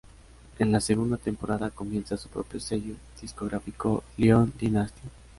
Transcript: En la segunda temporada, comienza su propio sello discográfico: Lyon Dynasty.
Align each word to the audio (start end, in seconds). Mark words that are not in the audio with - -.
En 0.57 0.71
la 0.71 0.79
segunda 0.81 1.15
temporada, 1.17 1.69
comienza 1.69 2.17
su 2.17 2.27
propio 2.27 2.59
sello 2.59 2.95
discográfico: 3.21 4.03
Lyon 4.17 4.51
Dynasty. 4.59 5.03